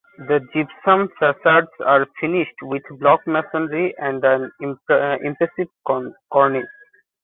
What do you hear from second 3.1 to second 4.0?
masonry